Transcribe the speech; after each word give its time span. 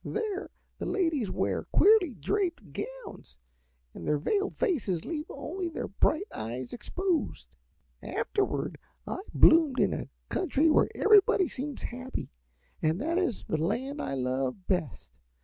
"There 0.03 0.49
the 0.79 0.87
ladies 0.87 1.29
wear 1.29 1.65
queerly 1.71 2.15
draped 2.15 2.73
gowns 2.73 3.37
and 3.93 4.07
their 4.07 4.17
veiled 4.17 4.55
faces 4.55 5.05
leave 5.05 5.29
only 5.29 5.69
their 5.69 5.89
bright 5.89 6.25
eyes 6.33 6.73
exposed. 6.73 7.45
"Afterward 8.01 8.79
I 9.05 9.19
bloomed 9.31 9.79
in 9.79 9.93
a 9.93 10.09
country 10.27 10.71
where 10.71 10.89
everybody 10.95 11.47
seems 11.47 11.83
happy, 11.83 12.31
and 12.81 12.99
that 12.99 13.19
is 13.19 13.43
the 13.43 13.57
land 13.61 14.01
I 14.01 14.15
love 14.15 14.65
best. 14.65 15.11